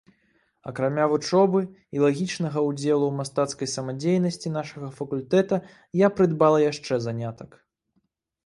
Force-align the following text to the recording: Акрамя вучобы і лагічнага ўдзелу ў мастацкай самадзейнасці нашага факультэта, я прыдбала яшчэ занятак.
Акрамя 0.69 1.03
вучобы 1.11 1.59
і 1.97 2.01
лагічнага 2.03 2.63
ўдзелу 2.69 3.05
ў 3.09 3.13
мастацкай 3.19 3.71
самадзейнасці 3.75 4.53
нашага 4.57 4.87
факультэта, 4.97 5.55
я 6.05 6.11
прыдбала 6.19 6.57
яшчэ 6.71 6.93
занятак. 7.09 7.49